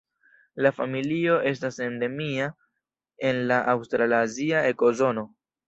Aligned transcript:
La 0.65 0.69
familio 0.77 1.35
estas 1.49 1.77
endemia 1.89 2.49
en 3.31 3.45
la 3.53 3.61
aŭstralazia 3.77 4.67
ekozono. 4.75 5.29